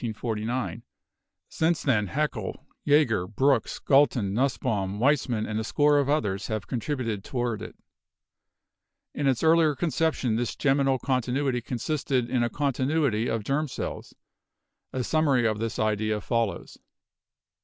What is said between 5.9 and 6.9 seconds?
of others have con